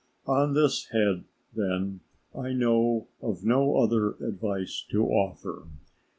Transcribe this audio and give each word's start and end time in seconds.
On 0.25 0.55
this 0.55 0.85
head, 0.87 1.25
then, 1.55 1.99
I 2.33 2.53
know 2.53 3.07
of 3.21 3.43
no 3.45 3.77
other 3.77 4.13
advice 4.13 4.83
to 4.89 5.05
offer. 5.05 5.67